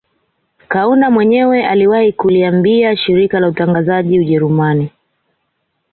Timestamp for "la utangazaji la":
3.39-4.21